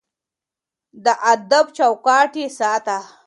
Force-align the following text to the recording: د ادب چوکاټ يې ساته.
د 1.03 1.05
ادب 1.33 1.65
چوکاټ 1.77 2.31
يې 2.41 2.47
ساته. 2.57 2.97